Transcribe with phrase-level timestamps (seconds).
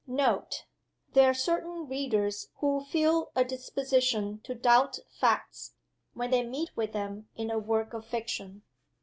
[0.07, 0.65] NOTE.
[1.13, 5.75] There are certain readers who feel a disposition to doubt Facts,
[6.15, 8.63] when they meet with them in a work of fiction.